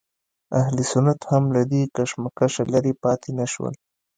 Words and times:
اهل 0.61 0.77
سنت 0.91 1.19
هم 1.31 1.43
له 1.55 1.61
دې 1.71 1.81
کشمکشه 1.95 2.63
لرې 2.73 2.93
پاتې 3.03 3.29
نه 3.39 3.45
شول. 3.51 3.73